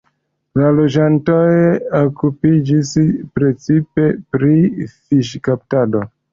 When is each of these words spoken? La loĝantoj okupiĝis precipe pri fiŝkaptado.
La 0.61 0.69
loĝantoj 0.77 1.51
okupiĝis 1.99 2.95
precipe 3.37 4.09
pri 4.35 4.61
fiŝkaptado. 4.97 6.07